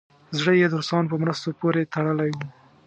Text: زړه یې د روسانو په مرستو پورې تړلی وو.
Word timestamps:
زړه 0.37 0.53
یې 0.59 0.67
د 0.69 0.73
روسانو 0.79 1.09
په 1.11 1.17
مرستو 1.23 1.49
پورې 1.59 1.89
تړلی 1.93 2.29
وو. 2.35 2.45